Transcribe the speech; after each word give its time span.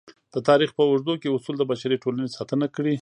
د 0.33 0.35
تاریخ 0.47 0.69
په 0.77 0.83
اوږدو 0.89 1.13
کې 1.21 1.33
اصول 1.35 1.55
د 1.57 1.63
بشري 1.71 1.95
ټولنې 2.03 2.33
ساتنه 2.37 2.67
کړې. 2.75 2.95